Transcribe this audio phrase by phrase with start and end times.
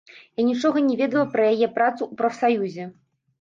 [0.39, 2.89] Я нічога не ведала пра яе працу ў прафсаюзе.